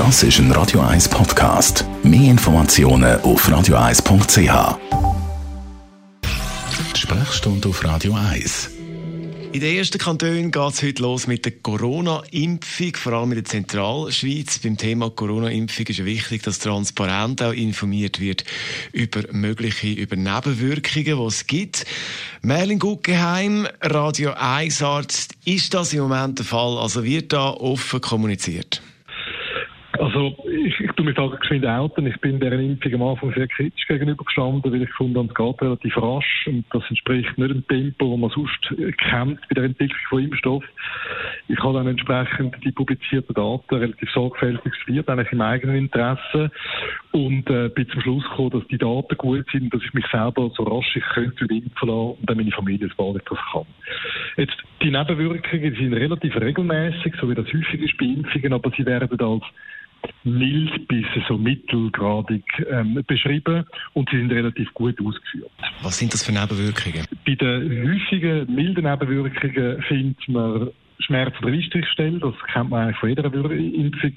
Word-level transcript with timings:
Das 0.00 0.22
ist 0.22 0.38
ein 0.38 0.50
Radio 0.52 0.80
1 0.80 1.10
Podcast. 1.10 1.84
Mehr 2.02 2.30
Informationen 2.30 3.20
auf 3.20 3.46
radio1.ch. 3.46 4.78
Sprechstunde 6.96 7.68
auf 7.68 7.84
Radio 7.84 8.14
1. 8.14 8.70
In 9.52 9.60
den 9.60 9.76
ersten 9.76 9.98
Kantonen 9.98 10.52
geht 10.52 10.72
es 10.72 10.82
heute 10.82 11.02
los 11.02 11.26
mit 11.26 11.44
der 11.44 11.52
Corona-Impfung, 11.52 12.96
vor 12.96 13.12
allem 13.12 13.32
in 13.32 13.34
der 13.34 13.44
Zentralschweiz. 13.44 14.60
Beim 14.60 14.78
Thema 14.78 15.10
Corona-Impfung 15.10 15.86
ist 15.88 16.02
wichtig, 16.06 16.44
dass 16.44 16.60
transparent 16.60 17.42
auch 17.42 17.52
informiert 17.52 18.20
wird 18.20 18.44
über 18.92 19.20
mögliche 19.32 19.88
über 19.88 20.16
Nebenwirkungen, 20.16 21.18
die 21.18 21.26
es 21.26 21.46
gibt. 21.46 21.84
Merlin 22.40 22.78
Guggenheim, 22.78 23.68
Radio 23.82 24.32
1 24.32 24.80
Arzt, 24.82 25.34
ist 25.44 25.74
das 25.74 25.92
im 25.92 26.00
Moment 26.00 26.38
der 26.38 26.46
Fall? 26.46 26.78
Also 26.78 27.04
wird 27.04 27.34
da 27.34 27.50
offen 27.50 28.00
kommuniziert? 28.00 28.69
Also 30.00 30.34
ich, 30.50 30.80
ich 30.80 30.90
tue 30.92 31.04
mich 31.04 31.14
da 31.14 31.26
geschwind 31.26 31.66
outen. 31.66 32.06
Ich 32.06 32.18
bin 32.22 32.40
der 32.40 32.52
Impfung 32.52 32.94
am 32.94 33.02
Anfang 33.02 33.34
sehr 33.34 33.46
kritisch 33.48 33.86
gegenüber 33.86 34.24
gestanden, 34.24 34.72
weil 34.72 34.82
ich 34.82 34.92
fand, 34.94 35.14
es 35.14 35.34
geht 35.34 35.62
relativ 35.62 35.96
rasch 35.98 36.46
und 36.46 36.64
das 36.70 36.82
entspricht 36.88 37.36
nicht 37.36 37.50
dem 37.50 37.68
Tempo, 37.68 38.10
das 38.10 38.18
man 38.18 38.30
sonst 38.30 38.96
kennt 38.96 39.40
bei 39.48 39.54
der 39.54 39.64
Entwicklung 39.64 40.00
von 40.08 40.24
Impfstoff. 40.24 40.64
Ich 41.48 41.58
habe 41.58 41.74
dann 41.74 41.88
entsprechend 41.88 42.56
die 42.64 42.72
publizierten 42.72 43.34
Daten 43.34 43.74
relativ 43.74 44.10
sorgfältig 44.10 44.74
studiert, 44.76 45.06
eigentlich 45.10 45.32
im 45.32 45.42
eigenen 45.42 45.76
Interesse 45.76 46.50
und 47.12 47.50
äh, 47.50 47.68
bin 47.68 47.86
zum 47.90 48.00
Schluss 48.00 48.24
gekommen, 48.24 48.50
dass 48.52 48.68
die 48.68 48.78
Daten 48.78 49.16
gut 49.18 49.44
sind, 49.52 49.74
dass 49.74 49.82
ich 49.82 49.92
mich 49.92 50.06
selber 50.06 50.50
so 50.56 50.62
rasch 50.62 50.96
ich 50.96 51.04
könnte 51.12 51.44
impfen 51.44 51.88
lassen 51.88 52.16
und 52.20 52.30
dann 52.30 52.38
meine 52.38 52.52
Familie 52.52 52.88
so 52.88 53.12
bald 53.12 53.22
das 53.28 53.38
kann. 53.52 53.66
Jetzt, 54.38 54.56
die 54.82 54.90
Nebenwirkungen 54.90 55.74
sind 55.74 55.92
relativ 55.92 56.36
regelmäßig, 56.36 57.14
so 57.20 57.28
wie 57.28 57.34
das 57.34 57.46
häufig 57.52 57.82
ist 57.82 57.98
bei 57.98 58.06
Impfungen, 58.06 58.54
aber 58.54 58.70
sie 58.74 58.86
werden 58.86 59.10
als 59.10 59.44
mild 60.24 60.88
bis 60.88 61.06
so 61.28 61.38
mittelgradig 61.38 62.44
ähm, 62.70 63.02
beschrieben 63.06 63.64
und 63.94 64.08
sie 64.10 64.18
sind 64.18 64.32
relativ 64.32 64.72
gut 64.74 64.98
ausgeführt. 65.00 65.50
Was 65.82 65.98
sind 65.98 66.12
das 66.12 66.24
für 66.24 66.32
Nebenwirkungen? 66.32 67.06
Bei 67.26 67.34
den 67.34 67.88
häufigen 67.88 68.54
milden 68.54 68.84
Nebenwirkungen 68.84 69.82
findet 69.82 70.28
man 70.28 70.70
Schmerz 70.98 71.34
oder 71.42 71.52
Eistrichstelle, 71.52 72.18
das 72.18 72.34
kennt 72.52 72.70
man 72.70 72.84
eigentlich 72.84 72.98
von 72.98 73.08
jeder 73.08 73.24
Impfung. 73.24 74.14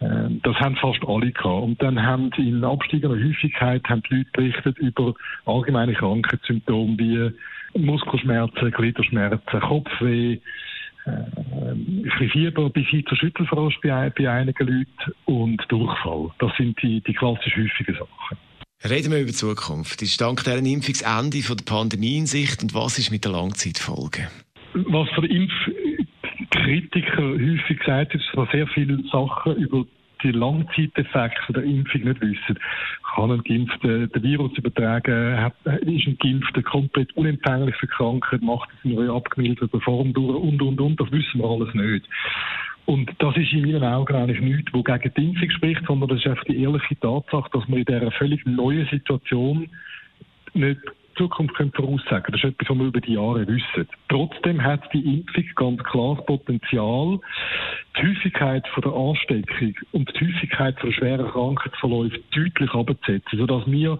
Ähm, 0.00 0.40
das 0.42 0.56
haben 0.56 0.76
fast 0.76 1.00
alle 1.06 1.32
gehabt. 1.32 1.62
Und 1.62 1.82
dann 1.82 2.02
haben 2.02 2.30
in 2.36 2.64
absteigender 2.64 3.16
Häufigkeit 3.16 3.82
haben 3.88 4.02
die 4.08 4.16
Leute 4.16 4.30
berichtet 4.32 4.78
über 4.78 5.14
allgemeine 5.46 5.94
Krankheitssymptome 5.94 6.98
wie 6.98 7.30
Muskelschmerzen, 7.78 8.70
Gliederschmerzen, 8.70 9.60
Kopfweh, 9.60 10.38
ein 11.06 12.02
bisschen 12.02 12.30
Fieber 12.30 12.70
bis 12.70 12.86
hin 12.88 13.04
zur 13.08 13.16
Schüttelfrost 13.16 13.80
bei, 13.82 14.10
bei 14.10 14.30
einigen 14.30 14.66
Leuten 14.66 15.12
und 15.24 15.62
Durchfall. 15.68 16.30
Das 16.38 16.52
sind 16.56 16.80
die, 16.82 17.00
die 17.00 17.12
klassisch 17.12 17.56
häufigen 17.56 17.94
Sachen. 17.94 18.38
Reden 18.84 19.10
wir 19.10 19.20
über 19.20 19.28
die 19.28 19.32
Zukunft. 19.32 20.02
Ist 20.02 20.20
dank 20.20 20.44
dieser 20.44 20.58
Impfung 20.58 20.92
das 20.92 21.02
Ende 21.02 21.42
von 21.42 21.56
der 21.56 21.64
Pandemie 21.64 22.18
in 22.18 22.26
Sicht 22.26 22.62
und 22.62 22.74
was 22.74 22.98
ist 22.98 23.10
mit 23.10 23.24
den 23.24 23.32
Langzeitfolgen? 23.32 24.26
Was 24.74 25.08
den 25.16 25.48
Impfkritiker 26.50 27.22
häufig 27.22 27.78
gesagt 27.78 28.12
wird, 28.12 28.22
ist, 28.22 28.30
dass 28.34 28.50
sehr 28.50 28.66
viele 28.68 29.02
Sachen 29.10 29.56
über 29.56 29.86
die 30.22 30.32
Langzeiteffekte 30.32 31.52
der 31.52 31.64
Impfung 31.64 32.02
nicht 32.02 32.20
wissen. 32.20 32.58
Kann 33.14 33.32
ein 33.32 33.42
Geimpfter 33.42 34.06
den 34.06 34.22
Virus 34.22 34.56
übertragen? 34.56 35.52
Ist 35.64 36.06
ein 36.06 36.18
Geimpfter 36.18 36.62
komplett 36.62 37.16
unempfänglich 37.16 37.76
für 37.76 37.86
Krankheit? 37.86 38.42
Macht 38.42 38.68
es 38.78 38.90
in 38.90 38.98
einer 38.98 39.14
abgemilderten 39.14 39.80
Form 39.80 40.12
durch? 40.12 40.36
Und, 40.36 40.62
und, 40.62 40.80
und. 40.80 41.00
Das 41.00 41.10
wissen 41.10 41.40
wir 41.40 41.48
alles 41.48 41.74
nicht. 41.74 42.08
Und 42.86 43.10
das 43.18 43.36
ist 43.36 43.52
in 43.52 43.62
meinen 43.62 43.82
Augen 43.82 44.14
eigentlich 44.14 44.40
nichts, 44.40 44.72
wo 44.72 44.82
gegen 44.82 45.12
die 45.16 45.24
Impfung 45.24 45.50
spricht, 45.50 45.84
sondern 45.86 46.08
das 46.08 46.20
ist 46.20 46.26
einfach 46.28 46.44
die 46.44 46.62
ehrliche 46.62 46.98
Tatsache, 47.00 47.50
dass 47.52 47.68
wir 47.68 47.78
in 47.78 47.84
dieser 47.84 48.12
völlig 48.12 48.46
neuen 48.46 48.86
Situation 48.86 49.68
nicht 50.54 50.80
Zukunft 51.16 51.54
können 51.54 51.72
voraussagen 51.72 52.32
Das 52.32 52.42
ist 52.42 52.50
etwas, 52.50 52.68
was 52.68 52.78
wir 52.78 52.86
über 52.86 53.00
die 53.00 53.14
Jahre 53.14 53.46
wissen. 53.46 53.88
Trotzdem 54.08 54.62
hat 54.62 54.82
die 54.92 55.18
Impfung 55.18 55.44
ganz 55.54 55.84
klar 55.84 56.16
das 56.16 56.26
Potenzial, 56.26 57.18
die 57.96 58.08
Häufigkeit 58.08 58.66
von 58.68 58.82
der 58.82 58.92
Ansteckung 58.92 59.74
und 59.92 60.10
die 60.14 60.26
Häufigkeit 60.26 60.78
von 60.80 60.92
schweren 60.92 61.26
Krankheitsverläufen 61.28 62.18
deutlich 62.30 62.70
abzusetzen, 62.70 63.38
sodass 63.38 63.66
wir 63.66 63.98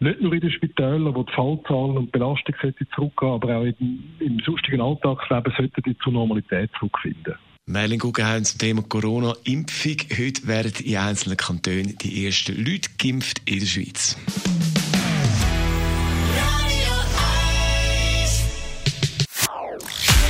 nicht 0.00 0.20
nur 0.20 0.32
in 0.32 0.40
den 0.40 0.50
Spitälern, 0.50 1.14
wo 1.14 1.22
die 1.22 1.32
Fallzahlen 1.32 1.96
und 1.96 2.06
die 2.06 2.18
Belastung 2.18 2.54
zurückgehen, 2.94 3.32
aber 3.32 3.56
auch 3.56 3.64
im, 3.64 4.04
im 4.20 4.40
sonstigen 4.40 4.80
Alltagsleben 4.80 5.52
sollten 5.56 5.82
die 5.84 5.98
zur 5.98 6.12
Normalität 6.12 6.70
zurückfinden. 6.78 7.34
Merlin 7.66 7.98
Guggenheim 7.98 8.44
zum 8.44 8.58
Thema 8.58 8.82
Corona-Impfung. 8.82 9.96
Heute 10.16 10.46
werden 10.46 10.72
in 10.82 10.96
einzelnen 10.96 11.36
Kantonen 11.36 11.98
die 11.98 12.24
ersten 12.24 12.56
Leute 12.56 12.88
geimpft 12.96 13.42
in 13.44 13.58
der 13.58 13.66
Schweiz. 13.66 14.16